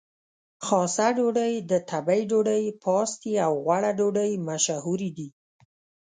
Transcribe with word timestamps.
خاصه 0.65 1.07
ډوډۍ، 1.17 1.53
د 1.71 1.73
تبۍ 1.89 2.21
ډوډۍ، 2.29 2.63
پاستي 2.83 3.33
او 3.45 3.53
غوړه 3.63 3.91
ډوډۍ 3.99 4.31
مشهورې 4.47 5.09
دي. 5.17 5.29